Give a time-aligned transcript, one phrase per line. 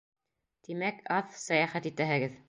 [0.67, 2.39] —Тимәк, аҙ сәйәхәт итәһегеҙ.